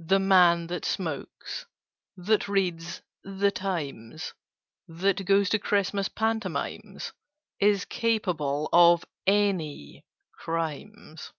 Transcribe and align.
"The 0.00 0.18
man 0.18 0.66
that 0.66 0.84
smokes—that 0.84 2.48
reads 2.48 3.02
the 3.22 3.52
Times— 3.52 4.34
That 4.88 5.24
goes 5.24 5.48
to 5.50 5.60
Christmas 5.60 6.08
Pantomimes— 6.08 7.12
Is 7.60 7.84
capable 7.84 8.68
of 8.72 9.04
any 9.28 10.04
crimes!" 10.32 11.32